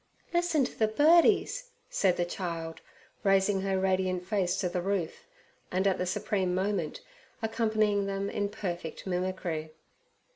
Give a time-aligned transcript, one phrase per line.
[0.33, 2.81] 'Listen to th' birdies,' said the child,
[3.23, 5.27] raising her radiant face to the roof,
[5.71, 7.01] and at the supreme moment
[7.43, 9.73] accompanying them in perfect mimicry.